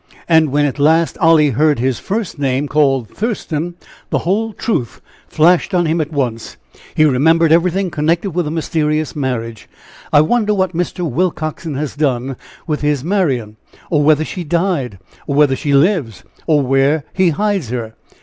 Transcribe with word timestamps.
And 0.27 0.49
when 0.51 0.65
at 0.65 0.79
last 0.79 1.15
lie 1.21 1.51
heard 1.51 1.77
his 1.77 1.99
first 1.99 2.39
name 2.39 2.67
called 2.67 3.07
'Thurston,' 3.07 3.75
the 4.09 4.17
whole 4.25 4.51
truth 4.51 4.99
flashed 5.27 5.75
on 5.75 5.85
him 5.85 6.01
at 6.01 6.11
once. 6.11 6.57
He 6.95 7.05
remembered 7.05 7.51
everything 7.51 7.91
connected 7.91 8.31
with 8.31 8.45
the 8.45 8.49
mysterious 8.51 9.15
marriage. 9.15 9.69
I 10.11 10.21
wonder 10.21 10.55
what 10.55 10.73
Mr. 10.73 11.07
Willcoxen 11.07 11.75
has 11.75 11.95
done 11.95 12.35
with 12.65 12.81
his 12.81 13.03
Marian? 13.03 13.57
or 13.91 14.01
whether 14.01 14.25
she 14.25 14.43
died 14.43 14.97
or 15.27 15.35
whether 15.35 15.55
she 15.55 15.71
lives? 15.71 16.23
or 16.47 16.63
where 16.63 17.03
he 17.13 17.29
hides 17.29 17.69
her? 17.69 17.93